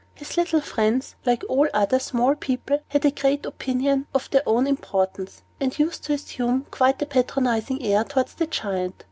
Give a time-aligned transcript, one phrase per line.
[0.15, 4.65] His little friends, like all other small people, had a great opinion of their own
[4.65, 8.95] importance, and used to assume quite a patronizing air towards the Giant.